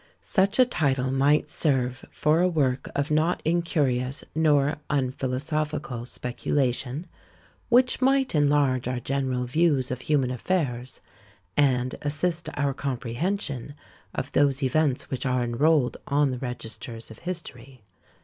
[0.19, 7.05] Such a title might serve for a work of not incurious nor unphilosophical speculation,
[7.69, 11.01] which might enlarge our general views of human affairs,
[11.55, 13.75] and assist our comprehension
[14.15, 17.83] of those events which are enrolled on the registers of history.